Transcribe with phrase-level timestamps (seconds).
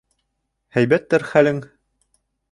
[0.77, 1.59] Һәйбәттер хәлең...